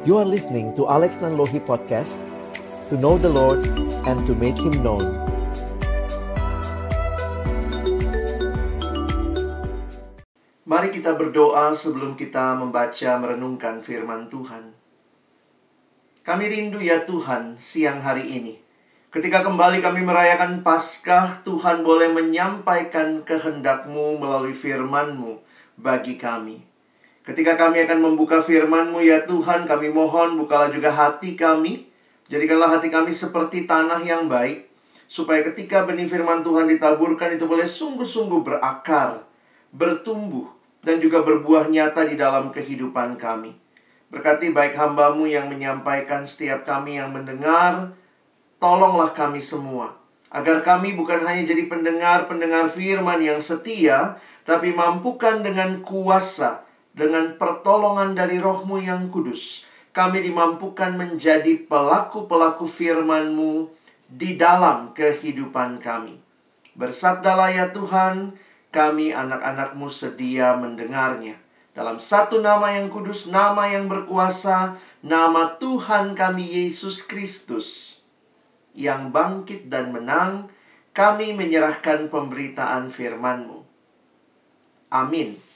You 0.00 0.16
are 0.16 0.24
listening 0.24 0.72
to 0.80 0.88
Alex 0.88 1.20
Nanlohi 1.20 1.60
Podcast 1.60 2.16
To 2.88 2.96
know 2.96 3.20
the 3.20 3.28
Lord 3.28 3.68
and 4.08 4.24
to 4.24 4.32
make 4.32 4.56
Him 4.56 4.80
known 4.80 5.04
Mari 10.64 10.88
kita 10.88 11.20
berdoa 11.20 11.76
sebelum 11.76 12.16
kita 12.16 12.56
membaca 12.56 13.10
merenungkan 13.20 13.84
firman 13.84 14.32
Tuhan. 14.32 14.72
Kami 16.24 16.44
rindu 16.48 16.80
ya 16.80 17.04
Tuhan 17.04 17.60
siang 17.60 18.00
hari 18.00 18.40
ini. 18.40 18.56
Ketika 19.12 19.44
kembali 19.44 19.84
kami 19.84 20.00
merayakan 20.00 20.64
Paskah, 20.64 21.44
Tuhan 21.44 21.84
boleh 21.84 22.08
menyampaikan 22.08 23.20
kehendak-Mu 23.20 24.16
melalui 24.16 24.56
firman-Mu 24.56 25.44
bagi 25.76 26.16
kami. 26.16 26.69
Ketika 27.30 27.54
kami 27.54 27.86
akan 27.86 28.02
membuka 28.02 28.42
firman-Mu 28.42 29.06
ya 29.06 29.22
Tuhan, 29.22 29.62
kami 29.62 29.86
mohon 29.86 30.34
bukalah 30.34 30.66
juga 30.74 30.90
hati 30.90 31.38
kami. 31.38 31.86
Jadikanlah 32.26 32.74
hati 32.74 32.90
kami 32.90 33.14
seperti 33.14 33.70
tanah 33.70 34.02
yang 34.02 34.26
baik, 34.26 34.66
supaya 35.06 35.38
ketika 35.46 35.86
benih 35.86 36.10
firman 36.10 36.42
Tuhan 36.42 36.66
ditaburkan 36.66 37.30
itu 37.30 37.46
boleh 37.46 37.70
sungguh-sungguh 37.70 38.42
berakar, 38.42 39.22
bertumbuh, 39.70 40.50
dan 40.82 40.98
juga 40.98 41.22
berbuah 41.22 41.70
nyata 41.70 42.02
di 42.10 42.18
dalam 42.18 42.50
kehidupan 42.50 43.14
kami. 43.14 43.54
Berkati 44.10 44.50
baik 44.50 44.74
hambamu 44.74 45.30
yang 45.30 45.46
menyampaikan 45.46 46.26
setiap 46.26 46.66
kami 46.66 46.98
yang 46.98 47.14
mendengar, 47.14 47.94
tolonglah 48.58 49.14
kami 49.14 49.38
semua. 49.38 49.94
Agar 50.34 50.66
kami 50.66 50.98
bukan 50.98 51.22
hanya 51.22 51.46
jadi 51.46 51.70
pendengar-pendengar 51.70 52.66
firman 52.66 53.22
yang 53.22 53.38
setia, 53.38 54.18
tapi 54.42 54.74
mampukan 54.74 55.46
dengan 55.46 55.78
kuasa, 55.86 56.66
dengan 57.00 57.40
pertolongan 57.40 58.12
dari 58.12 58.36
rohmu 58.36 58.76
yang 58.76 59.08
kudus. 59.08 59.64
Kami 59.96 60.20
dimampukan 60.20 60.92
menjadi 61.00 61.64
pelaku-pelaku 61.64 62.68
firman-Mu 62.68 63.72
di 64.04 64.36
dalam 64.36 64.92
kehidupan 64.92 65.80
kami. 65.80 66.20
Bersabdalah 66.76 67.50
ya 67.50 67.66
Tuhan, 67.72 68.36
kami 68.68 69.16
anak-anakmu 69.16 69.88
sedia 69.88 70.54
mendengarnya. 70.60 71.40
Dalam 71.72 71.98
satu 71.98 72.38
nama 72.38 72.76
yang 72.76 72.92
kudus, 72.92 73.26
nama 73.26 73.66
yang 73.66 73.88
berkuasa, 73.88 74.78
nama 75.00 75.56
Tuhan 75.58 76.12
kami 76.14 76.44
Yesus 76.44 77.02
Kristus. 77.02 77.98
Yang 78.76 79.10
bangkit 79.10 79.60
dan 79.66 79.90
menang, 79.90 80.52
kami 80.94 81.34
menyerahkan 81.34 82.06
pemberitaan 82.06 82.92
firman-Mu. 82.94 83.66
Amin. 84.94 85.49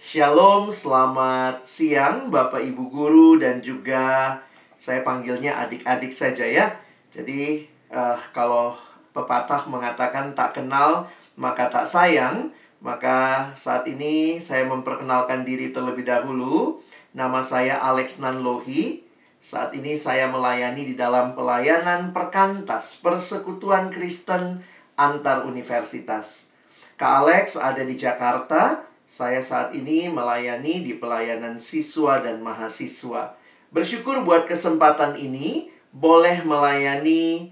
Shalom, 0.00 0.72
selamat 0.72 1.60
siang 1.68 2.32
Bapak 2.32 2.64
Ibu 2.64 2.88
Guru 2.88 3.36
dan 3.36 3.60
juga 3.60 4.32
saya 4.80 5.04
panggilnya 5.04 5.60
adik-adik 5.60 6.08
saja 6.08 6.48
ya. 6.48 6.72
Jadi 7.12 7.68
uh, 7.92 8.16
kalau 8.32 8.80
pepatah 9.12 9.68
mengatakan 9.68 10.32
tak 10.32 10.56
kenal 10.56 11.04
maka 11.36 11.68
tak 11.68 11.84
sayang, 11.84 12.48
maka 12.80 13.52
saat 13.52 13.84
ini 13.92 14.40
saya 14.40 14.64
memperkenalkan 14.72 15.44
diri 15.44 15.68
terlebih 15.68 16.08
dahulu. 16.08 16.80
Nama 17.12 17.44
saya 17.44 17.76
Alex 17.84 18.24
Nanlohi. 18.24 19.04
Saat 19.36 19.76
ini 19.76 20.00
saya 20.00 20.32
melayani 20.32 20.88
di 20.88 20.96
dalam 20.96 21.36
pelayanan 21.36 22.16
perkantas 22.16 22.96
Persekutuan 23.04 23.92
Kristen 23.92 24.64
antar 24.96 25.44
universitas. 25.44 26.48
Kak 26.96 27.28
Alex 27.28 27.60
ada 27.60 27.84
di 27.84 28.00
Jakarta, 28.00 28.88
saya 29.10 29.42
saat 29.42 29.74
ini 29.74 30.06
melayani 30.06 30.86
di 30.86 30.94
pelayanan 30.94 31.58
siswa 31.58 32.22
dan 32.22 32.38
mahasiswa. 32.46 33.34
Bersyukur 33.74 34.22
buat 34.22 34.46
kesempatan 34.46 35.18
ini 35.18 35.74
boleh 35.90 36.46
melayani 36.46 37.50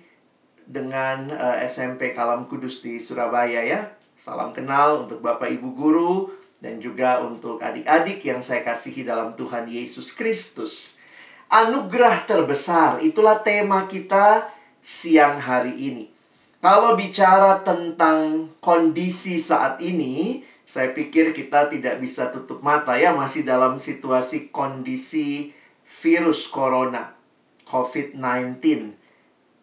dengan 0.63 1.27
uh, 1.35 1.59
eh, 1.59 1.67
SMP 1.67 2.15
Kalam 2.15 2.47
Kudus 2.47 2.79
di 2.79 3.03
Surabaya 3.03 3.67
ya. 3.67 3.91
Salam 4.15 4.55
kenal 4.55 5.03
untuk 5.03 5.19
Bapak 5.19 5.51
Ibu 5.51 5.75
guru 5.75 6.31
dan 6.63 6.79
juga 6.79 7.27
untuk 7.27 7.59
adik-adik 7.59 8.23
yang 8.23 8.39
saya 8.39 8.63
kasihi 8.63 9.03
dalam 9.03 9.35
Tuhan 9.35 9.67
Yesus 9.67 10.15
Kristus. 10.15 10.95
Anugerah 11.51 12.23
terbesar 12.23 13.03
itulah 13.03 13.43
tema 13.43 13.91
kita 13.91 14.47
siang 14.79 15.43
hari 15.43 15.75
ini. 15.75 16.07
Kalau 16.63 16.95
bicara 16.95 17.67
tentang 17.67 18.51
kondisi 18.63 19.39
saat 19.43 19.83
ini, 19.83 20.43
saya 20.69 20.93
pikir 20.93 21.33
kita 21.33 21.73
tidak 21.73 21.97
bisa 21.97 22.29
tutup 22.29 22.61
mata 22.61 22.93
ya 23.01 23.17
masih 23.17 23.41
dalam 23.41 23.81
situasi 23.81 24.53
kondisi 24.53 25.57
virus 25.89 26.45
corona 26.45 27.17
COVID-19. 27.65 28.93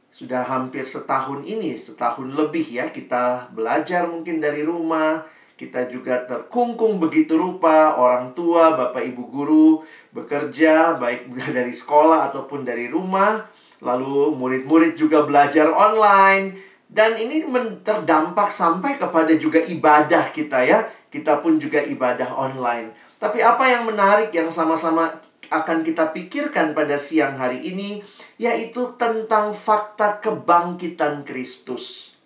Sudah 0.09 0.41
hampir 0.49 0.81
setahun 0.81 1.45
ini, 1.45 1.77
setahun 1.77 2.33
lebih 2.33 2.65
ya 2.73 2.89
kita 2.89 3.53
belajar 3.53 4.09
mungkin 4.09 4.41
dari 4.41 4.65
rumah, 4.65 5.21
kita 5.53 5.85
juga 5.93 6.25
terkungkung 6.25 6.97
begitu 6.97 7.37
rupa 7.37 8.01
orang 8.01 8.33
tua, 8.33 8.73
Bapak 8.73 9.05
Ibu 9.05 9.29
guru 9.29 9.85
bekerja 10.09 10.97
baik 10.97 11.29
dari 11.61 11.69
sekolah 11.69 12.33
ataupun 12.33 12.65
dari 12.65 12.89
rumah. 12.89 13.45
Lalu 13.85 14.33
murid-murid 14.33 14.97
juga 14.97 15.21
belajar 15.21 15.69
online 15.69 16.64
dan 16.89 17.17
ini 17.17 17.43
terdampak 17.81 18.53
sampai 18.53 19.01
kepada 19.01 19.33
juga 19.35 19.57
ibadah 19.59 20.29
kita 20.29 20.61
ya 20.63 20.79
kita 21.15 21.39
pun 21.39 21.55
juga 21.55 21.79
ibadah 21.79 22.35
online. 22.35 22.91
Tapi 23.15 23.39
apa 23.39 23.71
yang 23.71 23.87
menarik 23.87 24.35
yang 24.35 24.51
sama-sama 24.51 25.15
akan 25.47 25.87
kita 25.87 26.11
pikirkan 26.11 26.75
pada 26.75 26.99
siang 26.99 27.39
hari 27.39 27.63
ini 27.63 28.03
yaitu 28.35 28.91
tentang 28.99 29.55
fakta 29.55 30.19
kebangkitan 30.19 31.23
Kristus. 31.23 32.17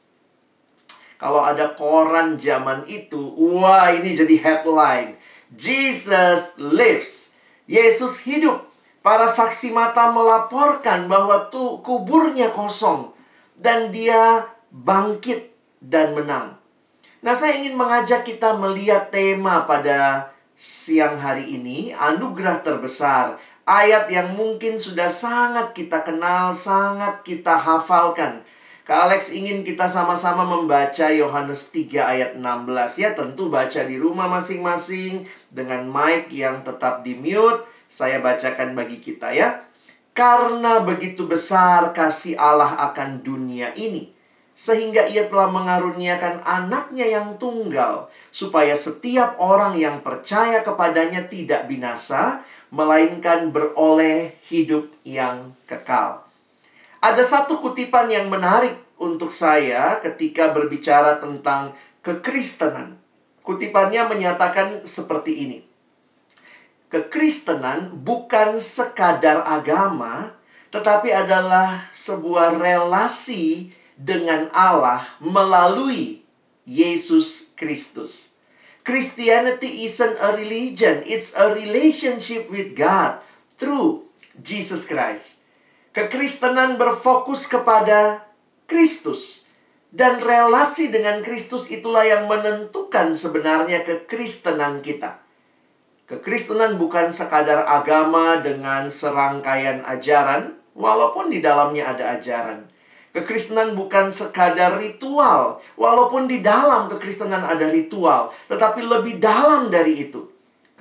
Kalau 1.20 1.44
ada 1.44 1.76
koran 1.76 2.40
zaman 2.40 2.88
itu, 2.90 3.20
wah 3.38 3.92
ini 3.92 4.16
jadi 4.18 4.36
headline. 4.40 5.20
Jesus 5.52 6.58
lives. 6.58 7.36
Yesus 7.70 8.24
hidup. 8.26 8.66
Para 9.06 9.28
saksi 9.28 9.70
mata 9.76 10.10
melaporkan 10.16 11.12
bahwa 11.12 11.52
tuh 11.52 11.84
kuburnya 11.86 12.50
kosong 12.56 13.19
dan 13.60 13.92
dia 13.92 14.48
bangkit 14.72 15.52
dan 15.84 16.16
menang. 16.16 16.56
Nah, 17.20 17.36
saya 17.36 17.60
ingin 17.60 17.76
mengajak 17.76 18.24
kita 18.24 18.56
melihat 18.56 19.12
tema 19.12 19.68
pada 19.68 20.32
siang 20.56 21.20
hari 21.20 21.60
ini, 21.60 21.92
anugerah 21.92 22.64
terbesar. 22.64 23.36
Ayat 23.68 24.08
yang 24.08 24.34
mungkin 24.34 24.80
sudah 24.80 25.12
sangat 25.12 25.76
kita 25.76 26.02
kenal, 26.02 26.56
sangat 26.56 27.22
kita 27.28 27.60
hafalkan. 27.60 28.42
Kak 28.88 29.06
Alex 29.06 29.30
ingin 29.30 29.62
kita 29.62 29.86
sama-sama 29.86 30.42
membaca 30.42 31.14
Yohanes 31.14 31.70
3 31.70 31.94
ayat 32.02 32.32
16 32.42 32.98
ya, 32.98 33.14
tentu 33.14 33.46
baca 33.54 33.86
di 33.86 34.02
rumah 34.02 34.26
masing-masing 34.26 35.30
dengan 35.54 35.86
mic 35.86 36.34
yang 36.34 36.66
tetap 36.66 37.06
di 37.06 37.14
mute. 37.14 37.62
Saya 37.86 38.18
bacakan 38.18 38.74
bagi 38.74 38.98
kita 38.98 39.30
ya. 39.30 39.69
Karena 40.20 40.84
begitu 40.84 41.24
besar 41.32 41.96
kasih 41.96 42.36
Allah 42.36 42.76
akan 42.92 43.24
dunia 43.24 43.72
ini, 43.80 44.12
sehingga 44.52 45.08
ia 45.08 45.32
telah 45.32 45.48
mengaruniakan 45.48 46.44
anaknya 46.44 47.08
yang 47.08 47.40
tunggal, 47.40 48.12
supaya 48.28 48.76
setiap 48.76 49.40
orang 49.40 49.80
yang 49.80 50.04
percaya 50.04 50.60
kepadanya 50.60 51.24
tidak 51.32 51.72
binasa, 51.72 52.44
melainkan 52.68 53.48
beroleh 53.56 54.36
hidup 54.52 54.92
yang 55.08 55.56
kekal. 55.64 56.28
Ada 57.00 57.24
satu 57.24 57.64
kutipan 57.64 58.12
yang 58.12 58.28
menarik 58.28 58.76
untuk 59.00 59.32
saya 59.32 60.04
ketika 60.04 60.52
berbicara 60.52 61.24
tentang 61.24 61.72
kekristenan. 62.04 63.00
Kutipannya 63.40 64.04
menyatakan 64.04 64.84
seperti 64.84 65.48
ini. 65.48 65.69
Kekristenan 66.90 68.02
bukan 68.02 68.58
sekadar 68.58 69.46
agama, 69.46 70.34
tetapi 70.74 71.14
adalah 71.14 71.86
sebuah 71.94 72.58
relasi 72.58 73.70
dengan 73.94 74.50
Allah 74.50 75.06
melalui 75.22 76.26
Yesus 76.66 77.54
Kristus. 77.54 78.34
Christianity 78.82 79.86
isn't 79.86 80.18
a 80.18 80.34
religion, 80.34 81.06
it's 81.06 81.38
a 81.38 81.54
relationship 81.54 82.50
with 82.50 82.74
God 82.74 83.22
through 83.54 84.10
Jesus 84.42 84.90
Christ. 84.90 85.38
Kekristenan 85.94 86.82
berfokus 86.82 87.46
kepada 87.46 88.26
Kristus 88.66 89.46
dan 89.94 90.18
relasi 90.22 90.90
dengan 90.90 91.22
Kristus 91.22 91.70
itulah 91.70 92.02
yang 92.02 92.26
menentukan 92.26 93.14
sebenarnya 93.14 93.86
kekristenan 93.86 94.82
kita. 94.82 95.29
Kekristenan 96.10 96.82
bukan 96.82 97.14
sekadar 97.14 97.70
agama 97.70 98.42
dengan 98.42 98.90
serangkaian 98.90 99.86
ajaran, 99.86 100.58
walaupun 100.74 101.30
di 101.30 101.38
dalamnya 101.38 101.94
ada 101.94 102.18
ajaran. 102.18 102.66
Kekristenan 103.14 103.78
bukan 103.78 104.10
sekadar 104.10 104.82
ritual, 104.82 105.62
walaupun 105.78 106.26
di 106.26 106.42
dalam 106.42 106.90
kekristenan 106.90 107.46
ada 107.46 107.70
ritual, 107.70 108.34
tetapi 108.50 108.82
lebih 108.90 109.22
dalam 109.22 109.70
dari 109.70 110.10
itu. 110.10 110.26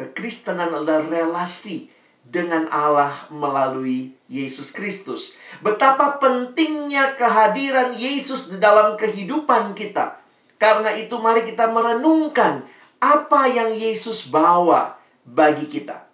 Kekristenan 0.00 0.72
adalah 0.72 1.04
relasi 1.04 1.92
dengan 2.24 2.64
Allah 2.72 3.12
melalui 3.28 4.16
Yesus 4.32 4.72
Kristus. 4.72 5.36
Betapa 5.60 6.20
pentingnya 6.20 7.16
kehadiran 7.20 7.96
Yesus 7.96 8.48
di 8.48 8.56
dalam 8.56 8.96
kehidupan 8.96 9.76
kita. 9.76 10.20
Karena 10.56 10.92
itu 10.96 11.16
mari 11.20 11.44
kita 11.44 11.68
merenungkan 11.68 12.64
apa 13.00 13.46
yang 13.48 13.72
Yesus 13.72 14.28
bawa 14.28 14.97
bagi 15.32 15.68
kita. 15.68 16.08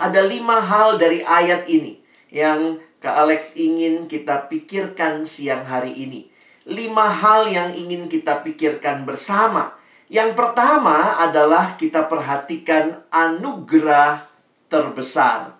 Ada 0.00 0.24
lima 0.24 0.60
hal 0.64 0.96
dari 0.96 1.20
ayat 1.20 1.68
ini 1.68 2.00
yang 2.32 2.80
Kak 3.00 3.16
Alex 3.16 3.56
ingin 3.56 4.08
kita 4.08 4.48
pikirkan 4.48 5.24
siang 5.24 5.64
hari 5.64 5.96
ini. 5.96 6.28
Lima 6.68 7.08
hal 7.08 7.48
yang 7.48 7.72
ingin 7.72 8.08
kita 8.12 8.44
pikirkan 8.44 9.08
bersama. 9.08 9.76
Yang 10.12 10.36
pertama 10.36 11.16
adalah 11.20 11.80
kita 11.80 12.04
perhatikan 12.04 13.00
anugerah 13.08 14.28
terbesar. 14.68 15.56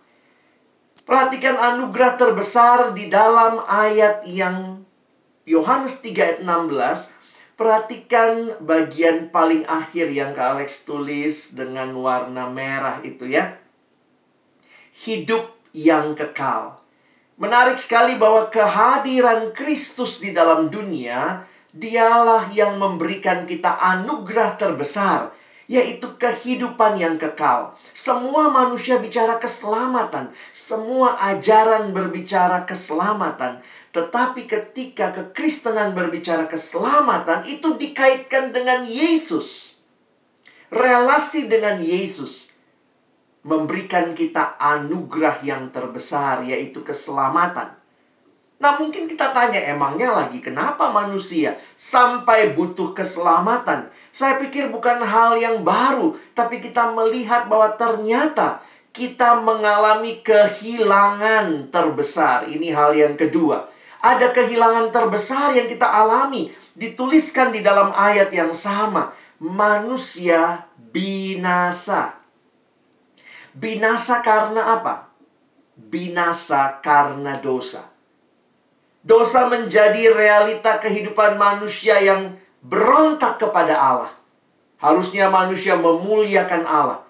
Perhatikan 1.09 1.57
anugerah 1.57 2.21
terbesar 2.21 2.93
di 2.93 3.09
dalam 3.09 3.65
ayat 3.65 4.23
yang 4.29 4.85
Yohanes 5.49 6.05
3 6.05 6.21
ayat 6.21 6.41
16. 6.45 7.20
Perhatikan 7.61 8.57
bagian 8.65 9.29
paling 9.29 9.69
akhir 9.69 10.09
yang 10.09 10.33
Kak 10.33 10.57
Alex 10.57 10.89
tulis 10.89 11.53
dengan 11.53 11.93
warna 11.93 12.49
merah 12.49 13.05
itu 13.05 13.29
ya. 13.29 13.61
Hidup 15.05 15.61
yang 15.77 16.17
kekal. 16.17 16.81
Menarik 17.37 17.77
sekali 17.77 18.17
bahwa 18.17 18.49
kehadiran 18.49 19.53
Kristus 19.53 20.25
di 20.25 20.33
dalam 20.33 20.73
dunia, 20.73 21.45
dialah 21.77 22.49
yang 22.49 22.81
memberikan 22.81 23.45
kita 23.45 23.77
anugerah 23.77 24.57
terbesar 24.57 25.37
yaitu 25.71 26.17
kehidupan 26.19 26.99
yang 26.99 27.15
kekal. 27.15 27.79
Semua 27.95 28.51
manusia 28.51 28.99
bicara 28.99 29.39
keselamatan, 29.39 30.35
semua 30.51 31.15
ajaran 31.31 31.95
berbicara 31.95 32.67
keselamatan, 32.67 33.63
tetapi 33.91 34.47
ketika 34.47 35.11
kekristenan 35.11 35.99
berbicara 35.99 36.47
keselamatan 36.47 37.43
itu 37.51 37.75
dikaitkan 37.75 38.55
dengan 38.55 38.87
Yesus. 38.87 39.79
Relasi 40.71 41.51
dengan 41.51 41.83
Yesus 41.83 42.55
memberikan 43.43 44.15
kita 44.15 44.55
anugerah 44.61 45.43
yang 45.43 45.75
terbesar 45.75 46.47
yaitu 46.47 46.87
keselamatan. 46.87 47.75
Nah, 48.61 48.77
mungkin 48.77 49.09
kita 49.09 49.33
tanya, 49.33 49.57
emangnya 49.73 50.13
lagi 50.13 50.37
kenapa 50.37 50.93
manusia 50.93 51.57
sampai 51.81 52.53
butuh 52.53 52.93
keselamatan? 52.93 53.89
Saya 54.13 54.37
pikir 54.37 54.69
bukan 54.69 55.01
hal 55.01 55.41
yang 55.41 55.65
baru, 55.65 56.13
tapi 56.37 56.61
kita 56.61 56.93
melihat 56.93 57.49
bahwa 57.49 57.73
ternyata 57.81 58.61
kita 58.93 59.41
mengalami 59.41 60.21
kehilangan 60.21 61.73
terbesar. 61.73 62.53
Ini 62.53 62.69
hal 62.77 62.93
yang 62.93 63.15
kedua. 63.17 63.70
Ada 64.01 64.33
kehilangan 64.33 64.89
terbesar 64.89 65.53
yang 65.53 65.69
kita 65.69 65.85
alami, 65.85 66.49
dituliskan 66.73 67.53
di 67.53 67.61
dalam 67.61 67.93
ayat 67.93 68.33
yang 68.33 68.57
sama. 68.57 69.13
Manusia 69.41 70.69
binasa. 70.77 72.17
Binasa 73.53 74.25
karena 74.25 74.81
apa? 74.81 75.13
Binasa 75.77 76.81
karena 76.81 77.37
dosa. 77.41 77.85
Dosa 79.01 79.49
menjadi 79.49 80.13
realita 80.13 80.77
kehidupan 80.77 81.41
manusia 81.41 82.01
yang 82.05 82.37
berontak 82.61 83.41
kepada 83.41 83.77
Allah. 83.77 84.13
Harusnya 84.81 85.29
manusia 85.33 85.77
memuliakan 85.77 86.65
Allah. 86.65 87.01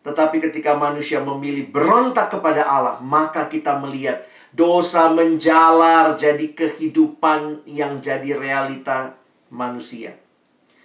Tetapi 0.00 0.40
ketika 0.40 0.76
manusia 0.76 1.20
memilih 1.20 1.68
berontak 1.68 2.32
kepada 2.32 2.64
Allah, 2.64 2.96
maka 3.04 3.44
kita 3.48 3.76
melihat 3.76 4.24
dosa 4.50 5.10
menjalar 5.10 6.14
jadi 6.18 6.52
kehidupan 6.54 7.66
yang 7.66 8.02
jadi 8.02 8.34
realita 8.36 9.14
manusia. 9.50 10.16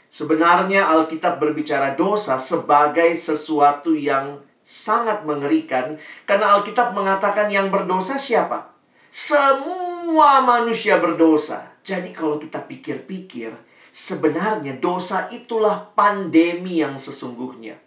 Sebenarnya 0.09 0.87
Alkitab 0.87 1.43
berbicara 1.43 1.93
dosa 1.93 2.39
sebagai 2.39 3.11
sesuatu 3.19 3.91
yang 3.91 4.39
sangat 4.63 5.27
mengerikan 5.27 5.99
karena 6.23 6.55
Alkitab 6.55 6.95
mengatakan 6.95 7.51
yang 7.51 7.67
berdosa 7.67 8.15
siapa? 8.15 8.71
Semua 9.11 10.43
manusia 10.43 10.99
berdosa. 10.99 11.75
Jadi 11.85 12.15
kalau 12.15 12.41
kita 12.41 12.63
pikir-pikir, 12.65 13.53
Sebenarnya 13.95 14.75
dosa 14.75 15.31
itulah 15.31 15.95
pandemi 15.95 16.83
yang 16.83 16.99
sesungguhnya. 16.99 17.79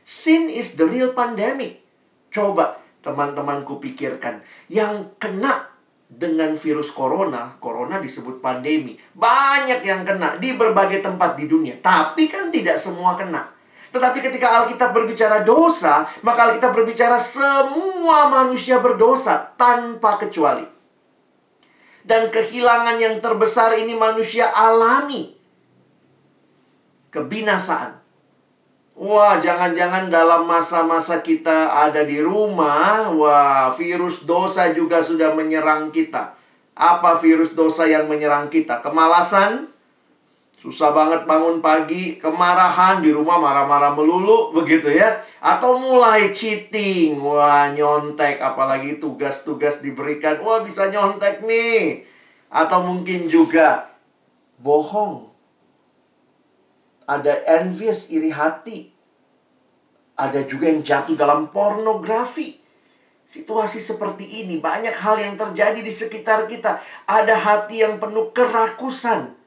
Sin 0.00 0.48
is 0.48 0.80
the 0.80 0.88
real 0.88 1.12
pandemic. 1.12 1.84
Coba 2.32 2.79
teman-temanku 3.00 3.80
pikirkan. 3.80 4.40
Yang 4.68 5.16
kena 5.20 5.68
dengan 6.10 6.58
virus 6.58 6.90
corona, 6.90 7.54
corona 7.62 8.02
disebut 8.02 8.42
pandemi. 8.42 8.98
Banyak 9.14 9.80
yang 9.86 10.02
kena 10.02 10.36
di 10.42 10.56
berbagai 10.58 11.04
tempat 11.04 11.38
di 11.38 11.46
dunia. 11.46 11.78
Tapi 11.78 12.26
kan 12.26 12.50
tidak 12.50 12.76
semua 12.80 13.14
kena. 13.14 13.46
Tetapi 13.90 14.18
ketika 14.22 14.62
Alkitab 14.62 14.94
berbicara 14.94 15.42
dosa, 15.42 16.06
maka 16.22 16.50
Alkitab 16.50 16.74
berbicara 16.74 17.18
semua 17.18 18.30
manusia 18.30 18.78
berdosa 18.78 19.50
tanpa 19.58 20.18
kecuali. 20.18 20.62
Dan 22.00 22.30
kehilangan 22.30 22.96
yang 22.98 23.18
terbesar 23.18 23.76
ini 23.78 23.94
manusia 23.98 24.50
alami 24.50 25.36
kebinasaan. 27.10 27.99
Wah, 29.00 29.40
jangan-jangan 29.40 30.12
dalam 30.12 30.44
masa-masa 30.44 31.24
kita 31.24 31.72
ada 31.72 32.04
di 32.04 32.20
rumah, 32.20 33.08
wah, 33.16 33.72
virus 33.72 34.28
dosa 34.28 34.76
juga 34.76 35.00
sudah 35.00 35.32
menyerang 35.32 35.88
kita. 35.88 36.36
Apa 36.76 37.16
virus 37.16 37.56
dosa 37.56 37.88
yang 37.88 38.12
menyerang 38.12 38.52
kita? 38.52 38.84
Kemalasan, 38.84 39.72
susah 40.60 40.92
banget 40.92 41.24
bangun 41.24 41.64
pagi, 41.64 42.20
kemarahan 42.20 43.00
di 43.00 43.08
rumah 43.08 43.40
marah-marah 43.40 43.96
melulu, 43.96 44.52
begitu 44.52 44.92
ya. 44.92 45.24
Atau 45.40 45.80
mulai 45.80 46.36
cheating, 46.36 47.24
wah, 47.24 47.72
nyontek, 47.72 48.36
apalagi 48.36 49.00
tugas-tugas 49.00 49.80
diberikan, 49.80 50.36
wah, 50.44 50.60
bisa 50.60 50.92
nyontek 50.92 51.40
nih. 51.48 52.04
Atau 52.52 52.84
mungkin 52.84 53.32
juga 53.32 53.96
bohong 54.60 55.32
ada 57.10 57.42
envious, 57.58 58.06
iri 58.14 58.30
hati. 58.30 58.89
Ada 60.20 60.44
juga 60.44 60.68
yang 60.68 60.84
jatuh 60.84 61.16
dalam 61.16 61.48
pornografi. 61.48 62.60
Situasi 63.24 63.80
seperti 63.80 64.44
ini, 64.44 64.58
banyak 64.58 64.92
hal 64.92 65.16
yang 65.16 65.38
terjadi 65.38 65.80
di 65.80 65.88
sekitar 65.88 66.44
kita. 66.50 66.82
Ada 67.08 67.38
hati 67.38 67.80
yang 67.80 67.96
penuh 67.96 68.34
kerakusan. 68.34 69.38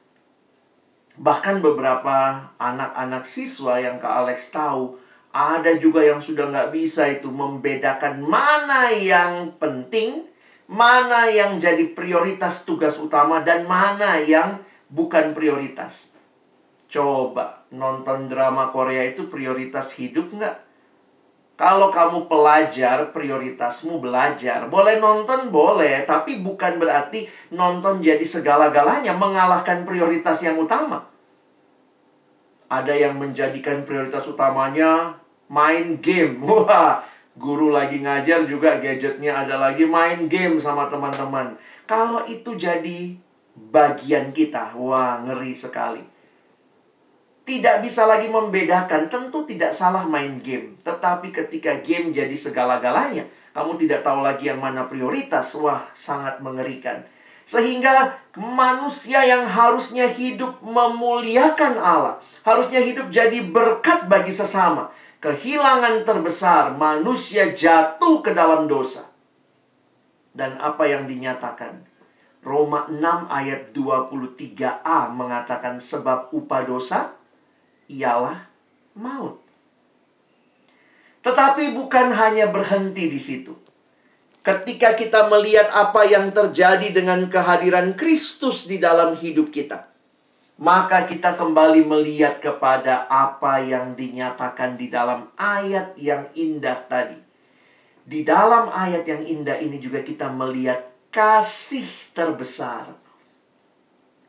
Bahkan 1.20 1.62
beberapa 1.62 2.50
anak-anak 2.58 3.28
siswa 3.28 3.78
yang 3.78 4.02
Kak 4.02 4.26
Alex 4.26 4.50
tahu, 4.50 4.98
ada 5.30 5.76
juga 5.78 6.02
yang 6.02 6.24
sudah 6.24 6.50
nggak 6.50 6.72
bisa 6.74 7.06
itu 7.12 7.30
membedakan 7.30 8.24
mana 8.24 8.90
yang 8.90 9.54
penting, 9.62 10.26
mana 10.66 11.30
yang 11.30 11.60
jadi 11.62 11.94
prioritas 11.94 12.66
tugas 12.66 12.98
utama, 12.98 13.44
dan 13.46 13.70
mana 13.70 14.18
yang 14.24 14.64
bukan 14.90 15.36
prioritas. 15.36 16.13
Coba 16.94 17.66
nonton 17.74 18.30
drama 18.30 18.70
Korea 18.70 19.02
itu 19.10 19.26
prioritas 19.26 19.98
hidup 19.98 20.30
nggak? 20.30 20.58
Kalau 21.58 21.90
kamu 21.90 22.30
pelajar, 22.30 23.10
prioritasmu 23.10 23.98
belajar. 23.98 24.70
Boleh 24.70 25.02
nonton, 25.02 25.50
boleh. 25.50 26.06
Tapi 26.06 26.46
bukan 26.46 26.78
berarti 26.78 27.26
nonton 27.50 27.98
jadi 27.98 28.22
segala-galanya 28.22 29.18
mengalahkan 29.18 29.82
prioritas 29.90 30.46
yang 30.46 30.62
utama. 30.62 31.10
Ada 32.70 32.94
yang 32.94 33.18
menjadikan 33.18 33.82
prioritas 33.82 34.30
utamanya 34.30 35.18
main 35.50 35.98
game. 35.98 36.42
Wah, 36.46 37.02
guru 37.34 37.74
lagi 37.74 38.06
ngajar 38.06 38.46
juga 38.46 38.78
gadgetnya 38.78 39.42
ada 39.42 39.58
lagi 39.58 39.90
main 39.90 40.30
game 40.30 40.62
sama 40.62 40.94
teman-teman. 40.94 41.58
Kalau 41.90 42.22
itu 42.30 42.54
jadi 42.54 43.18
bagian 43.54 44.30
kita, 44.34 44.74
wah 44.78 45.22
ngeri 45.22 45.54
sekali 45.54 46.13
tidak 47.44 47.84
bisa 47.84 48.08
lagi 48.08 48.32
membedakan. 48.32 49.12
Tentu 49.12 49.44
tidak 49.44 49.76
salah 49.76 50.08
main 50.08 50.40
game. 50.40 50.80
Tetapi 50.80 51.32
ketika 51.32 51.80
game 51.84 52.16
jadi 52.16 52.34
segala-galanya, 52.34 53.28
kamu 53.52 53.76
tidak 53.80 54.02
tahu 54.02 54.24
lagi 54.24 54.48
yang 54.48 54.64
mana 54.64 54.88
prioritas. 54.88 55.52
Wah, 55.60 55.84
sangat 55.92 56.40
mengerikan. 56.40 57.04
Sehingga 57.44 58.16
manusia 58.40 59.28
yang 59.28 59.44
harusnya 59.44 60.08
hidup 60.08 60.64
memuliakan 60.64 61.76
Allah, 61.76 62.16
harusnya 62.48 62.80
hidup 62.80 63.12
jadi 63.12 63.44
berkat 63.44 64.08
bagi 64.08 64.32
sesama. 64.32 64.96
Kehilangan 65.20 66.08
terbesar, 66.08 66.76
manusia 66.76 67.52
jatuh 67.52 68.24
ke 68.24 68.32
dalam 68.32 68.68
dosa. 68.68 69.08
Dan 70.32 70.56
apa 70.60 70.88
yang 70.88 71.08
dinyatakan? 71.08 71.84
Roma 72.44 72.92
6 72.92 73.32
ayat 73.32 73.72
23a 73.72 75.16
mengatakan 75.16 75.80
sebab 75.80 76.36
upah 76.36 76.68
dosa 76.68 77.16
ialah 77.94 78.50
maut. 78.98 79.38
Tetapi 81.24 81.72
bukan 81.72 82.12
hanya 82.12 82.52
berhenti 82.52 83.08
di 83.08 83.20
situ. 83.22 83.56
Ketika 84.44 84.92
kita 84.92 85.32
melihat 85.32 85.72
apa 85.72 86.04
yang 86.04 86.36
terjadi 86.36 86.92
dengan 86.92 87.32
kehadiran 87.32 87.96
Kristus 87.96 88.68
di 88.68 88.76
dalam 88.76 89.16
hidup 89.16 89.56
kita, 89.56 89.88
maka 90.60 91.08
kita 91.08 91.40
kembali 91.40 91.88
melihat 91.88 92.44
kepada 92.44 93.08
apa 93.08 93.64
yang 93.64 93.96
dinyatakan 93.96 94.76
di 94.76 94.92
dalam 94.92 95.32
ayat 95.40 95.96
yang 95.96 96.28
indah 96.36 96.76
tadi. 96.92 97.18
Di 98.04 98.28
dalam 98.28 98.68
ayat 98.68 99.08
yang 99.08 99.24
indah 99.24 99.64
ini 99.64 99.80
juga 99.80 100.04
kita 100.04 100.28
melihat 100.28 100.92
kasih 101.08 101.88
terbesar, 102.12 103.00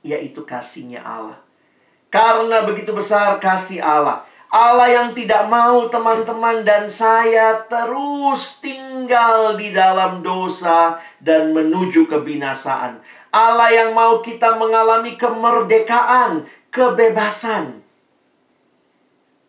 yaitu 0.07 0.47
kasihnya 0.47 1.03
Allah. 1.03 1.44
Karena 2.15 2.63
begitu 2.63 2.95
besar 2.95 3.43
kasih 3.43 3.83
Allah, 3.83 4.23
Allah 4.47 4.87
yang 4.87 5.11
tidak 5.19 5.51
mau 5.51 5.91
teman-teman 5.91 6.63
dan 6.63 6.87
saya 6.87 7.67
terus 7.67 8.63
tinggal 8.63 9.59
di 9.59 9.75
dalam 9.75 10.23
dosa 10.23 11.03
dan 11.19 11.51
menuju 11.51 12.07
kebinasaan. 12.07 13.03
Allah 13.35 13.67
yang 13.75 13.99
mau 13.99 14.23
kita 14.23 14.55
mengalami 14.55 15.19
kemerdekaan, 15.19 16.47
kebebasan. 16.71 17.83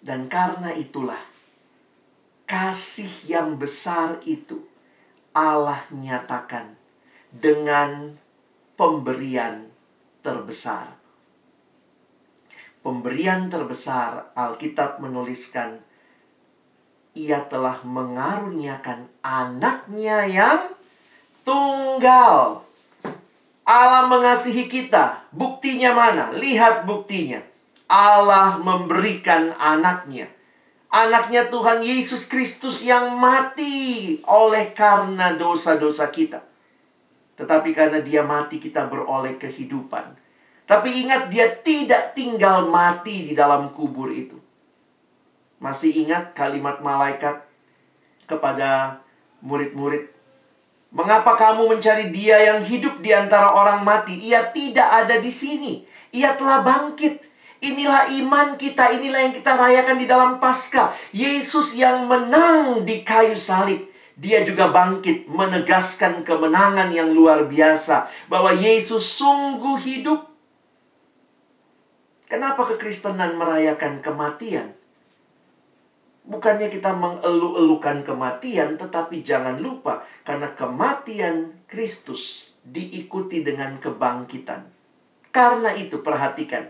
Dan 0.01 0.25
karena 0.25 0.73
itulah 0.73 1.21
kasih 2.49 3.29
yang 3.29 3.61
besar 3.61 4.25
itu 4.25 4.65
Allah 5.37 5.85
nyatakan 5.93 6.73
dengan 7.29 8.17
pemberian 8.73 9.69
terbesar. 10.25 11.04
Pemberian 12.85 13.49
terbesar 13.49 14.29
Alkitab 14.37 15.01
menuliskan 15.01 15.81
ia 17.17 17.41
telah 17.49 17.81
mengaruniakan 17.81 19.09
anaknya 19.25 20.29
yang 20.29 20.61
tunggal. 21.41 22.61
Allah 23.65 24.05
mengasihi 24.05 24.69
kita. 24.69 25.25
Buktinya 25.33 25.97
mana? 25.97 26.29
Lihat 26.37 26.85
buktinya. 26.85 27.41
Allah 27.89 28.61
memberikan 28.61 29.49
anaknya 29.57 30.29
anaknya 30.95 31.51
Tuhan 31.51 31.83
Yesus 31.83 32.23
Kristus 32.31 32.79
yang 32.79 33.19
mati 33.19 34.23
oleh 34.23 34.71
karena 34.71 35.35
dosa-dosa 35.35 36.07
kita. 36.07 36.39
Tetapi 37.35 37.75
karena 37.75 37.99
dia 37.99 38.23
mati 38.23 38.63
kita 38.63 38.87
beroleh 38.87 39.35
kehidupan. 39.35 40.15
Tapi 40.65 41.05
ingat 41.05 41.29
dia 41.29 41.45
tidak 41.49 42.17
tinggal 42.17 42.69
mati 42.69 43.29
di 43.29 43.33
dalam 43.37 43.69
kubur 43.69 44.09
itu. 44.09 44.37
Masih 45.61 45.93
ingat 46.05 46.33
kalimat 46.33 46.81
malaikat 46.81 47.45
kepada 48.25 49.01
murid-murid 49.45 50.15
Mengapa 50.95 51.35
kamu 51.35 51.75
mencari 51.75 52.07
dia 52.07 52.39
yang 52.39 52.63
hidup 52.63 53.03
di 53.03 53.11
antara 53.11 53.51
orang 53.51 53.83
mati? 53.83 54.15
Ia 54.31 54.47
tidak 54.55 54.87
ada 54.87 55.19
di 55.19 55.27
sini. 55.27 55.83
Ia 56.15 56.39
telah 56.39 56.63
bangkit. 56.63 57.19
Inilah 57.59 58.07
iman 58.23 58.55
kita, 58.55 58.95
inilah 58.95 59.27
yang 59.27 59.35
kita 59.35 59.59
rayakan 59.59 59.99
di 59.99 60.07
dalam 60.07 60.39
Paskah. 60.39 60.95
Yesus 61.11 61.75
yang 61.75 62.07
menang 62.07 62.87
di 62.87 63.03
kayu 63.03 63.35
salib. 63.35 63.91
Dia 64.15 64.47
juga 64.47 64.71
bangkit 64.71 65.27
menegaskan 65.27 66.23
kemenangan 66.23 66.87
yang 66.95 67.11
luar 67.11 67.43
biasa 67.43 68.07
bahwa 68.31 68.55
Yesus 68.55 69.19
sungguh 69.19 69.75
hidup. 69.83 70.34
Kenapa 72.25 72.65
kekristenan 72.73 73.37
merayakan 73.37 74.01
kematian? 74.01 74.73
Bukannya 76.25 76.73
kita 76.73 76.97
mengeluh-elukan 76.97 78.01
kematian, 78.01 78.81
tetapi 78.81 79.21
jangan 79.21 79.61
lupa 79.61 80.01
karena 80.25 80.49
kematian 80.57 81.53
Kristus 81.69 82.49
diikuti 82.65 83.45
dengan 83.45 83.77
kebangkitan. 83.77 84.65
Karena 85.29 85.69
itu 85.77 86.01
perhatikan, 86.01 86.65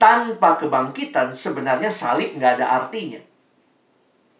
tanpa 0.00 0.56
kebangkitan 0.56 1.36
sebenarnya 1.36 1.92
salib 1.92 2.32
nggak 2.32 2.56
ada 2.56 2.80
artinya. 2.80 3.20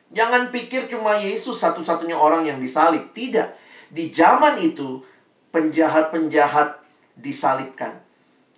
Jangan 0.09 0.49
pikir 0.49 0.89
cuma 0.89 1.21
Yesus 1.21 1.61
satu-satunya 1.61 2.17
orang 2.17 2.49
yang 2.49 2.57
disalib. 2.57 3.13
Tidak. 3.13 3.53
Di 3.93 4.09
zaman 4.09 4.57
itu, 4.65 5.05
penjahat-penjahat 5.53 6.81
disalibkan. 7.21 8.08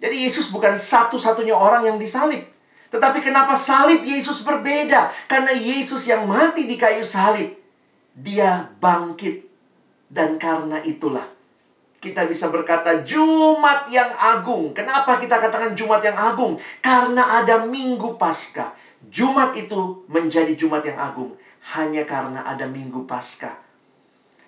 Jadi 0.00 0.16
Yesus 0.24 0.48
bukan 0.48 0.80
satu-satunya 0.80 1.52
orang 1.52 1.84
yang 1.84 2.00
disalib. 2.00 2.40
Tetapi 2.90 3.22
kenapa 3.22 3.54
salib 3.54 4.02
Yesus 4.02 4.42
berbeda? 4.42 5.12
Karena 5.28 5.52
Yesus 5.54 6.08
yang 6.08 6.26
mati 6.26 6.66
di 6.66 6.74
kayu 6.74 7.04
salib. 7.04 7.54
Dia 8.16 8.72
bangkit. 8.80 9.46
Dan 10.10 10.42
karena 10.42 10.82
itulah 10.82 11.22
kita 12.00 12.24
bisa 12.24 12.48
berkata 12.48 13.04
Jumat 13.04 13.86
yang 13.92 14.08
agung. 14.16 14.72
Kenapa 14.72 15.20
kita 15.20 15.36
katakan 15.36 15.76
Jumat 15.76 16.00
yang 16.00 16.16
agung? 16.16 16.56
Karena 16.80 17.44
ada 17.44 17.68
Minggu 17.68 18.16
Paskah. 18.16 18.72
Jumat 19.06 19.52
itu 19.52 20.08
menjadi 20.08 20.56
Jumat 20.56 20.80
yang 20.82 20.96
agung 20.96 21.36
hanya 21.76 22.08
karena 22.08 22.40
ada 22.48 22.64
Minggu 22.64 23.04
Paskah. 23.04 23.52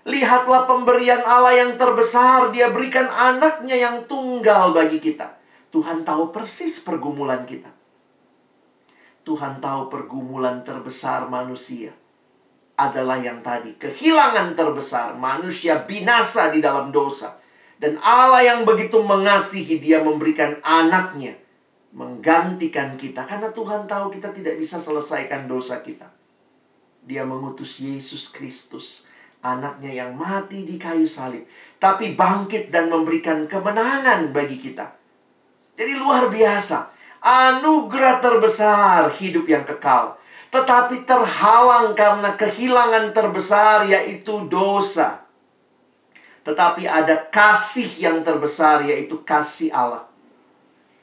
Lihatlah 0.08 0.66
pemberian 0.66 1.22
Allah 1.22 1.54
yang 1.62 1.78
terbesar, 1.78 2.50
Dia 2.50 2.74
berikan 2.74 3.06
anaknya 3.06 3.78
yang 3.78 3.96
tunggal 4.10 4.74
bagi 4.74 4.98
kita. 4.98 5.41
Tuhan 5.72 6.04
tahu 6.04 6.28
persis 6.30 6.84
pergumulan 6.84 7.48
kita. 7.48 7.72
Tuhan 9.24 9.58
tahu 9.58 9.88
pergumulan 9.88 10.60
terbesar 10.60 11.30
manusia 11.32 11.96
adalah 12.76 13.16
yang 13.16 13.40
tadi 13.40 13.78
kehilangan 13.78 14.58
terbesar 14.58 15.14
manusia 15.14 15.86
binasa 15.86 16.50
di 16.50 16.58
dalam 16.58 16.90
dosa 16.90 17.38
dan 17.78 18.00
Allah 18.02 18.42
yang 18.42 18.60
begitu 18.66 18.98
mengasihi 18.98 19.78
dia 19.78 20.02
memberikan 20.02 20.58
anaknya 20.66 21.38
menggantikan 21.92 22.96
kita 22.96 23.28
karena 23.28 23.52
Tuhan 23.52 23.84
tahu 23.84 24.08
kita 24.08 24.32
tidak 24.32 24.56
bisa 24.56 24.80
selesaikan 24.80 25.44
dosa 25.44 25.84
kita. 25.84 26.08
Dia 27.04 27.26
mengutus 27.28 27.82
Yesus 27.82 28.32
Kristus, 28.32 29.04
anaknya 29.44 29.92
yang 29.92 30.16
mati 30.16 30.64
di 30.64 30.80
kayu 30.80 31.04
salib, 31.04 31.44
tapi 31.76 32.16
bangkit 32.16 32.72
dan 32.72 32.88
memberikan 32.88 33.44
kemenangan 33.44 34.32
bagi 34.32 34.56
kita. 34.56 35.01
Jadi 35.82 35.98
luar 35.98 36.30
biasa, 36.30 36.94
anugerah 37.18 38.22
terbesar 38.22 39.10
hidup 39.18 39.50
yang 39.50 39.66
kekal, 39.66 40.14
tetapi 40.54 41.02
terhalang 41.02 41.90
karena 41.98 42.38
kehilangan 42.38 43.10
terbesar 43.10 43.90
yaitu 43.90 44.46
dosa. 44.46 45.26
Tetapi 46.46 46.86
ada 46.86 47.26
kasih 47.34 47.98
yang 47.98 48.22
terbesar 48.22 48.86
yaitu 48.86 49.26
kasih 49.26 49.74
Allah 49.74 50.06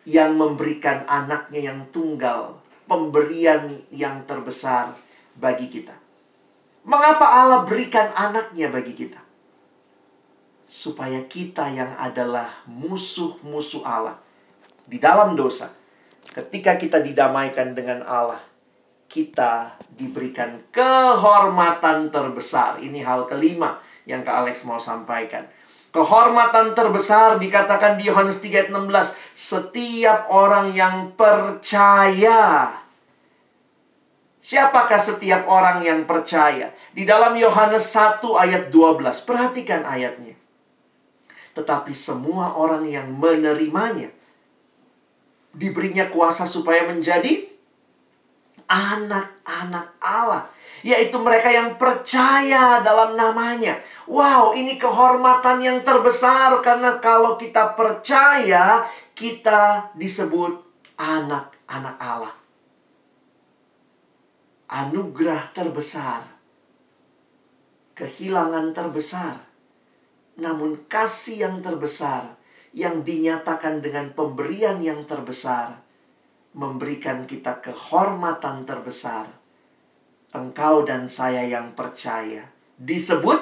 yang 0.08 0.40
memberikan 0.40 1.04
anaknya 1.12 1.76
yang 1.76 1.84
tunggal, 1.92 2.64
pemberian 2.88 3.84
yang 3.92 4.24
terbesar 4.24 4.96
bagi 5.36 5.68
kita. 5.68 6.00
Mengapa 6.88 7.28
Allah 7.28 7.68
berikan 7.68 8.16
anaknya 8.16 8.72
bagi 8.72 8.96
kita? 8.96 9.20
Supaya 10.72 11.20
kita 11.28 11.68
yang 11.68 12.00
adalah 12.00 12.64
musuh-musuh 12.64 13.84
Allah 13.84 14.29
di 14.90 14.98
dalam 14.98 15.38
dosa, 15.38 15.70
ketika 16.34 16.74
kita 16.82 16.98
didamaikan 16.98 17.78
dengan 17.78 18.02
Allah, 18.10 18.42
kita 19.06 19.78
diberikan 19.94 20.66
kehormatan 20.74 22.10
terbesar. 22.10 22.82
Ini 22.82 23.06
hal 23.06 23.30
kelima 23.30 23.78
yang 24.10 24.26
Kak 24.26 24.46
Alex 24.46 24.66
mau 24.66 24.82
sampaikan. 24.82 25.46
Kehormatan 25.90 26.78
terbesar 26.78 27.42
dikatakan 27.42 27.98
di 27.98 28.10
Yohanes 28.10 28.38
3 28.42 28.70
ayat 28.70 28.70
16. 28.70 29.18
Setiap 29.34 30.30
orang 30.30 30.70
yang 30.74 31.18
percaya. 31.18 32.78
Siapakah 34.38 35.02
setiap 35.02 35.50
orang 35.50 35.82
yang 35.82 36.06
percaya? 36.06 36.74
Di 36.94 37.10
dalam 37.10 37.34
Yohanes 37.38 37.90
1 37.90 38.22
ayat 38.38 38.70
12. 38.70 39.26
Perhatikan 39.26 39.82
ayatnya. 39.86 40.38
Tetapi 41.58 41.94
semua 41.94 42.54
orang 42.54 42.86
yang 42.86 43.10
menerimanya. 43.10 44.19
Diberinya 45.60 46.08
kuasa 46.08 46.48
supaya 46.48 46.88
menjadi 46.88 47.52
anak-anak 48.70 50.00
Allah 50.00 50.48
yaitu 50.84 51.20
mereka 51.20 51.52
yang 51.52 51.76
percaya 51.76 52.80
dalam 52.80 53.20
namanya. 53.20 53.80
Wow, 54.10 54.56
ini 54.58 54.80
kehormatan 54.80 55.62
yang 55.62 55.78
terbesar 55.84 56.64
karena 56.64 56.98
kalau 56.98 57.38
kita 57.38 57.78
percaya, 57.78 58.88
kita 59.14 59.92
disebut 59.94 60.56
anak-anak 60.98 61.96
Allah. 62.00 62.34
Anugerah 64.70 65.50
terbesar, 65.54 66.26
kehilangan 67.98 68.72
terbesar, 68.74 69.36
namun 70.38 70.86
kasih 70.86 71.46
yang 71.46 71.56
terbesar 71.62 72.39
yang 72.76 73.02
dinyatakan 73.02 73.82
dengan 73.82 74.14
pemberian 74.14 74.78
yang 74.84 75.04
terbesar 75.10 75.82
memberikan 76.54 77.26
kita 77.30 77.62
kehormatan 77.62 78.66
terbesar 78.66 79.30
engkau 80.34 80.86
dan 80.86 81.10
saya 81.10 81.46
yang 81.46 81.74
percaya 81.74 82.50
disebut 82.78 83.38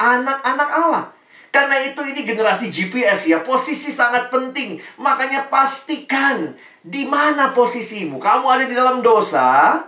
anak-anak 0.00 0.70
Allah. 0.70 1.04
Karena 1.50 1.82
itu 1.82 1.98
ini 2.06 2.22
generasi 2.22 2.70
GPS 2.70 3.26
ya, 3.26 3.42
posisi 3.42 3.90
sangat 3.90 4.30
penting. 4.30 4.78
Makanya 5.02 5.50
pastikan 5.50 6.54
di 6.78 7.10
mana 7.10 7.50
posisimu. 7.50 8.22
Kamu 8.22 8.46
ada 8.46 8.64
di 8.70 8.74
dalam 8.78 9.02
dosa 9.02 9.82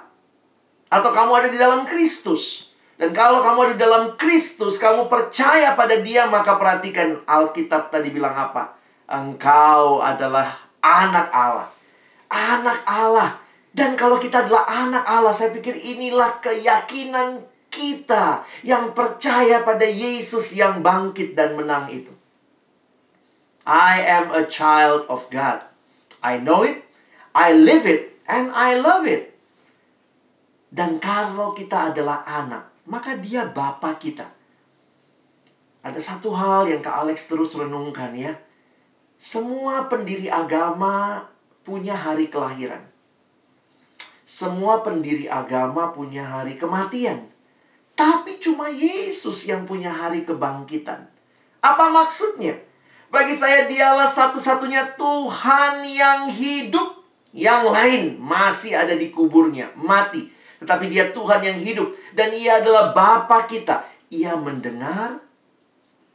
atau 0.90 1.10
kamu 1.14 1.32
ada 1.38 1.48
di 1.48 1.56
dalam 1.56 1.86
Kristus. 1.86 2.71
Dan 3.00 3.10
kalau 3.16 3.42
kamu 3.42 3.72
ada 3.72 3.76
dalam 3.76 4.04
Kristus, 4.14 4.78
kamu 4.78 5.08
percaya 5.10 5.74
pada 5.74 5.98
Dia, 5.98 6.28
maka 6.28 6.54
perhatikan 6.60 7.24
Alkitab 7.24 7.90
tadi 7.90 8.12
bilang 8.12 8.36
apa? 8.36 8.78
Engkau 9.10 9.98
adalah 9.98 10.48
anak 10.80 11.28
Allah. 11.32 11.68
Anak 12.32 12.80
Allah. 12.86 13.30
Dan 13.72 13.96
kalau 13.96 14.20
kita 14.20 14.44
adalah 14.44 14.68
anak 14.68 15.04
Allah, 15.08 15.32
saya 15.32 15.50
pikir 15.52 15.72
inilah 15.72 16.40
keyakinan 16.44 17.44
kita 17.72 18.44
yang 18.60 18.92
percaya 18.92 19.64
pada 19.64 19.88
Yesus 19.88 20.52
yang 20.52 20.84
bangkit 20.84 21.32
dan 21.32 21.56
menang 21.56 21.88
itu. 21.88 22.12
I 23.64 24.04
am 24.04 24.28
a 24.36 24.44
child 24.44 25.08
of 25.08 25.32
God. 25.32 25.64
I 26.20 26.36
know 26.36 26.62
it, 26.62 26.84
I 27.32 27.56
live 27.56 27.88
it, 27.88 28.20
and 28.28 28.52
I 28.52 28.76
love 28.76 29.08
it. 29.08 29.32
Dan 30.68 31.00
kalau 31.00 31.56
kita 31.56 31.92
adalah 31.92 32.24
anak, 32.28 32.71
maka 32.86 33.14
dia 33.18 33.46
bapa 33.46 33.94
kita. 33.98 34.26
Ada 35.82 35.98
satu 35.98 36.30
hal 36.30 36.70
yang 36.70 36.78
Kak 36.78 37.06
Alex 37.06 37.26
terus 37.26 37.54
renungkan 37.58 38.14
ya. 38.14 38.38
Semua 39.18 39.86
pendiri 39.90 40.30
agama 40.30 41.26
punya 41.66 41.94
hari 41.94 42.30
kelahiran. 42.30 42.82
Semua 44.22 44.80
pendiri 44.80 45.26
agama 45.26 45.90
punya 45.90 46.22
hari 46.22 46.54
kematian. 46.54 47.26
Tapi 47.92 48.38
cuma 48.38 48.70
Yesus 48.70 49.44
yang 49.46 49.66
punya 49.68 49.92
hari 49.92 50.24
kebangkitan. 50.24 51.06
Apa 51.62 51.92
maksudnya? 51.92 52.58
Bagi 53.12 53.36
saya 53.36 53.68
dialah 53.68 54.08
satu-satunya 54.08 54.96
Tuhan 54.96 55.84
yang 55.86 56.32
hidup. 56.32 57.04
Yang 57.32 57.62
lain 57.72 58.04
masih 58.20 58.76
ada 58.76 58.92
di 58.92 59.08
kuburnya, 59.08 59.72
mati. 59.72 60.28
Tetapi 60.62 60.86
dia 60.86 61.10
Tuhan 61.10 61.42
yang 61.42 61.58
hidup. 61.58 61.90
Dan 62.14 62.30
ia 62.32 62.62
adalah 62.62 62.94
Bapa 62.94 63.50
kita. 63.50 63.82
Ia 64.14 64.38
mendengar, 64.38 65.18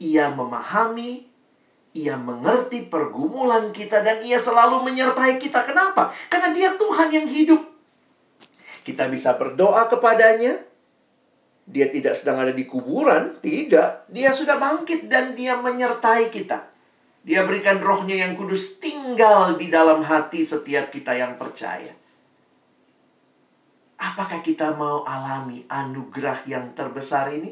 ia 0.00 0.32
memahami, 0.32 1.28
ia 1.92 2.14
mengerti 2.14 2.86
pergumulan 2.86 3.74
kita 3.74 4.00
dan 4.00 4.22
ia 4.22 4.38
selalu 4.38 4.86
menyertai 4.86 5.36
kita. 5.36 5.66
Kenapa? 5.66 6.14
Karena 6.30 6.54
dia 6.54 6.72
Tuhan 6.78 7.08
yang 7.12 7.26
hidup. 7.26 7.60
Kita 8.86 9.04
bisa 9.10 9.36
berdoa 9.36 9.84
kepadanya, 9.90 10.64
dia 11.68 11.92
tidak 11.92 12.16
sedang 12.16 12.40
ada 12.40 12.56
di 12.56 12.64
kuburan, 12.64 13.36
tidak. 13.44 14.08
Dia 14.08 14.32
sudah 14.32 14.56
bangkit 14.56 15.12
dan 15.12 15.36
dia 15.36 15.60
menyertai 15.60 16.32
kita. 16.32 16.64
Dia 17.20 17.44
berikan 17.44 17.76
rohnya 17.84 18.24
yang 18.24 18.40
kudus 18.40 18.80
tinggal 18.80 19.60
di 19.60 19.68
dalam 19.68 20.00
hati 20.00 20.40
setiap 20.40 20.88
kita 20.88 21.12
yang 21.12 21.36
percaya. 21.36 21.92
Apakah 23.98 24.38
kita 24.46 24.78
mau 24.78 25.02
alami 25.02 25.66
anugerah 25.66 26.46
yang 26.46 26.70
terbesar 26.78 27.34
ini? 27.34 27.50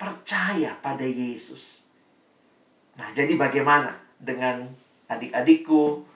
Percaya 0.00 0.72
pada 0.80 1.04
Yesus. 1.04 1.84
Nah, 2.96 3.12
jadi 3.12 3.36
bagaimana 3.36 3.92
dengan 4.16 4.64
adik-adikku 5.12 6.08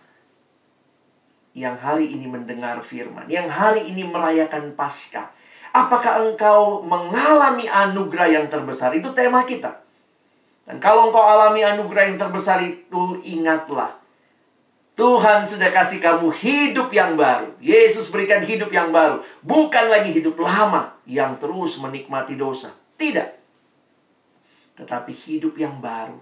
yang 1.53 1.77
hari 1.77 2.17
ini 2.17 2.25
mendengar 2.25 2.81
firman, 2.81 3.29
yang 3.29 3.45
hari 3.53 3.93
ini 3.93 4.09
merayakan 4.09 4.73
Paskah? 4.73 5.37
Apakah 5.71 6.25
engkau 6.25 6.83
mengalami 6.83 7.69
anugerah 7.69 8.29
yang 8.41 8.47
terbesar? 8.49 8.91
Itu 8.97 9.13
tema 9.13 9.45
kita. 9.45 9.85
Dan 10.67 10.81
kalau 10.83 11.13
engkau 11.13 11.23
alami 11.23 11.63
anugerah 11.63 12.11
yang 12.11 12.19
terbesar 12.19 12.59
itu, 12.65 13.21
ingatlah. 13.23 14.00
Tuhan 15.00 15.49
sudah 15.49 15.73
kasih 15.73 15.97
kamu 15.97 16.28
hidup 16.28 16.93
yang 16.93 17.17
baru. 17.17 17.56
Yesus 17.56 18.13
berikan 18.13 18.45
hidup 18.45 18.69
yang 18.69 18.93
baru. 18.93 19.25
Bukan 19.41 19.89
lagi 19.89 20.13
hidup 20.13 20.36
lama 20.36 20.93
yang 21.08 21.41
terus 21.41 21.80
menikmati 21.80 22.36
dosa. 22.36 22.69
Tidak. 23.00 23.28
Tetapi 24.76 25.13
hidup 25.17 25.56
yang 25.56 25.80
baru. 25.80 26.21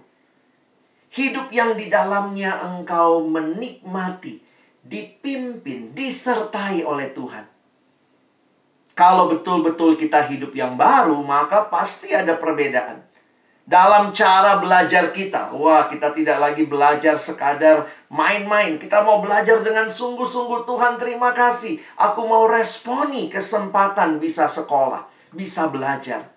Hidup 1.11 1.51
yang 1.51 1.75
di 1.75 1.91
dalamnya 1.91 2.55
engkau 2.71 3.27
menikmati, 3.27 4.39
dipimpin, 4.79 5.91
disertai 5.91 6.79
oleh 6.87 7.11
Tuhan. 7.11 7.43
Kalau 8.95 9.27
betul-betul 9.27 9.99
kita 9.99 10.23
hidup 10.23 10.55
yang 10.55 10.79
baru, 10.79 11.19
maka 11.19 11.67
pasti 11.67 12.15
ada 12.15 12.39
perbedaan. 12.39 13.03
Dalam 13.69 14.09
cara 14.09 14.57
belajar 14.57 15.13
kita, 15.13 15.53
wah 15.53 15.85
kita 15.85 16.09
tidak 16.09 16.41
lagi 16.41 16.65
belajar 16.65 17.21
sekadar 17.21 17.85
main-main. 18.09 18.81
Kita 18.81 19.05
mau 19.05 19.21
belajar 19.21 19.61
dengan 19.61 19.85
sungguh-sungguh 19.85 20.65
Tuhan 20.65 20.97
terima 20.97 21.37
kasih. 21.37 21.77
Aku 21.93 22.25
mau 22.25 22.49
responi 22.49 23.29
kesempatan 23.29 24.17
bisa 24.17 24.49
sekolah, 24.49 25.05
bisa 25.29 25.69
belajar. 25.69 26.33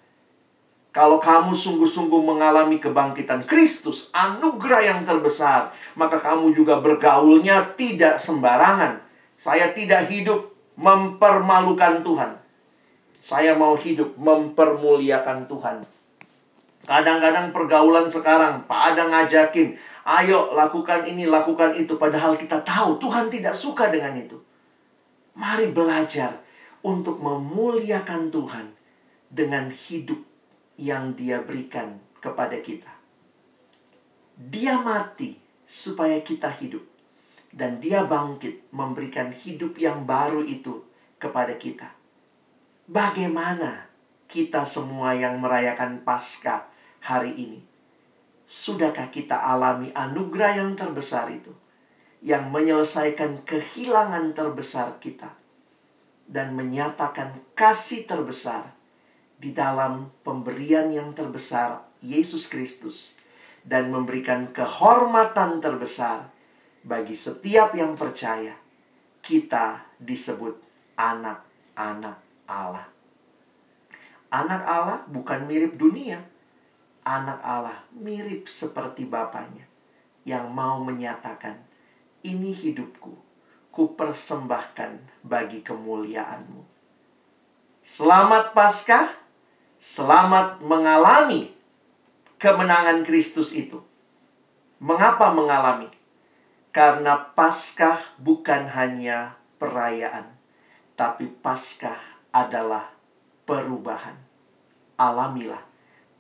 Kalau 0.93 1.17
kamu 1.17 1.57
sungguh-sungguh 1.57 2.21
mengalami 2.21 2.77
kebangkitan 2.77 3.49
Kristus, 3.49 4.13
anugerah 4.13 4.93
yang 4.93 5.01
terbesar, 5.01 5.73
maka 5.97 6.21
kamu 6.21 6.53
juga 6.53 6.85
bergaulnya 6.85 7.73
tidak 7.81 8.21
sembarangan. 8.21 9.01
Saya 9.41 9.73
tidak 9.73 10.05
hidup 10.13 10.53
mempermalukan 10.77 12.05
Tuhan. 12.05 12.37
Saya 13.25 13.57
mau 13.57 13.73
hidup 13.73 14.21
mempermuliakan 14.21 15.49
Tuhan. 15.49 15.92
Kadang-kadang 16.83 17.55
pergaulan 17.55 18.11
sekarang, 18.11 18.67
Pak 18.67 18.81
Ada 18.95 19.07
ngajakin, 19.07 19.79
ayo 20.03 20.51
lakukan 20.51 21.07
ini, 21.07 21.31
lakukan 21.31 21.71
itu. 21.79 21.95
Padahal 21.95 22.35
kita 22.35 22.59
tahu 22.67 22.99
Tuhan 22.99 23.31
tidak 23.31 23.55
suka 23.55 23.87
dengan 23.87 24.19
itu. 24.19 24.35
Mari 25.39 25.71
belajar 25.71 26.43
untuk 26.83 27.23
memuliakan 27.23 28.35
Tuhan 28.35 28.67
dengan 29.31 29.71
hidup 29.71 30.19
yang 30.75 31.15
dia 31.15 31.39
berikan 31.39 32.03
kepada 32.19 32.59
kita. 32.59 32.91
Dia 34.35 34.83
mati 34.83 35.39
supaya 35.63 36.19
kita 36.19 36.51
hidup. 36.51 36.83
Dan 37.53 37.85
dia 37.85 38.09
bangkit 38.09 38.73
memberikan 38.73 39.29
hidup 39.29 39.77
yang 39.77 40.09
baru 40.09 40.41
itu 40.41 40.89
kepada 41.21 41.53
kita. 41.61 41.85
Bagaimana 42.89 43.93
kita 44.25 44.65
semua 44.65 45.13
yang 45.13 45.37
merayakan 45.37 46.01
Paskah 46.01 46.72
hari 47.03 47.35
ini? 47.35 47.61
Sudahkah 48.47 49.09
kita 49.11 49.41
alami 49.43 49.91
anugerah 49.97 50.61
yang 50.61 50.77
terbesar 50.77 51.29
itu 51.33 51.53
yang 52.23 52.55
menyelesaikan 52.55 53.43
kehilangan 53.43 54.31
terbesar 54.33 55.03
kita 55.03 55.35
dan 56.31 56.55
menyatakan 56.55 57.35
kasih 57.59 58.07
terbesar 58.07 58.71
di 59.43 59.51
dalam 59.51 60.15
pemberian 60.23 60.95
yang 60.95 61.11
terbesar 61.11 61.83
Yesus 61.99 62.47
Kristus 62.47 63.19
dan 63.67 63.91
memberikan 63.91 64.55
kehormatan 64.55 65.59
terbesar 65.59 66.31
bagi 66.87 67.15
setiap 67.15 67.75
yang 67.75 67.99
percaya 67.99 68.55
kita 69.23 69.87
disebut 69.99 70.59
anak-anak 70.99 72.19
Allah. 72.47 72.87
Anak 74.35 74.63
Allah 74.67 74.99
bukan 75.11 75.47
mirip 75.47 75.79
dunia. 75.79 76.19
Anak 77.03 77.43
Allah 77.43 77.83
mirip 77.99 78.47
seperti 78.47 79.11
Bapaknya 79.11 79.67
yang 80.23 80.55
mau 80.55 80.79
menyatakan, 80.87 81.59
ini 82.23 82.55
hidupku, 82.55 83.11
ku 83.75 83.83
persembahkan 83.99 85.03
bagi 85.27 85.67
kemuliaanmu. 85.67 86.63
Selamat 87.83 88.55
Paskah, 88.55 89.11
selamat 89.83 90.63
mengalami 90.63 91.51
kemenangan 92.39 93.03
Kristus 93.03 93.51
itu. 93.51 93.83
Mengapa 94.79 95.35
mengalami? 95.35 95.91
Karena 96.71 97.19
Paskah 97.19 97.99
bukan 98.23 98.71
hanya 98.79 99.35
perayaan, 99.59 100.39
tapi 100.95 101.27
Paskah 101.27 101.99
adalah 102.31 102.95
perubahan. 103.43 104.15
Alamilah 104.95 105.72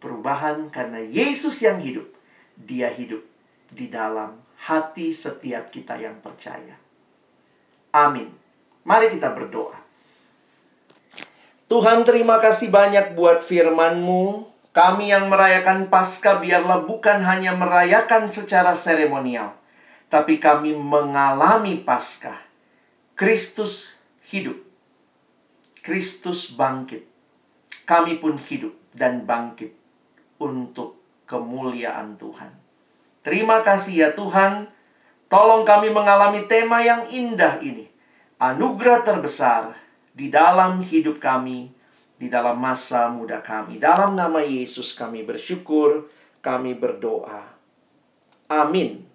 perubahan 0.02 0.66
karena 0.74 0.98
Yesus 0.98 1.62
yang 1.62 1.78
hidup. 1.78 2.10
Dia 2.58 2.90
hidup 2.90 3.22
di 3.70 3.86
dalam 3.86 4.42
hati 4.66 5.14
setiap 5.14 5.70
kita 5.70 5.94
yang 5.94 6.18
percaya. 6.18 6.74
Amin. 7.94 8.28
Mari 8.82 9.14
kita 9.14 9.30
berdoa. 9.30 9.78
Tuhan 11.70 12.02
terima 12.02 12.42
kasih 12.42 12.68
banyak 12.68 13.14
buat 13.14 13.40
firman-Mu. 13.40 14.50
Kami 14.74 15.14
yang 15.14 15.30
merayakan 15.30 15.88
Paskah 15.88 16.42
biarlah 16.42 16.84
bukan 16.84 17.22
hanya 17.22 17.54
merayakan 17.54 18.28
secara 18.28 18.74
seremonial. 18.74 19.54
Tapi 20.10 20.36
kami 20.36 20.76
mengalami 20.76 21.80
Paskah. 21.80 22.36
Kristus 23.16 23.96
hidup 24.28 24.56
Kristus 25.82 26.54
bangkit. 26.54 27.04
Kami 27.84 28.22
pun 28.22 28.38
hidup 28.38 28.72
dan 28.94 29.26
bangkit 29.26 29.81
untuk 30.42 30.98
kemuliaan 31.30 32.18
Tuhan. 32.18 32.50
Terima 33.22 33.62
kasih 33.62 33.94
ya 33.94 34.10
Tuhan. 34.10 34.66
Tolong 35.30 35.62
kami 35.62 35.94
mengalami 35.94 36.44
tema 36.50 36.82
yang 36.82 37.06
indah 37.08 37.62
ini. 37.62 37.86
Anugerah 38.42 39.06
terbesar 39.06 39.78
di 40.10 40.28
dalam 40.28 40.82
hidup 40.82 41.22
kami, 41.22 41.70
di 42.18 42.26
dalam 42.26 42.58
masa 42.58 43.06
muda 43.08 43.38
kami. 43.38 43.78
Dalam 43.78 44.18
nama 44.18 44.42
Yesus 44.42 44.92
kami 44.92 45.22
bersyukur, 45.22 46.10
kami 46.42 46.74
berdoa. 46.74 47.54
Amin. 48.50 49.11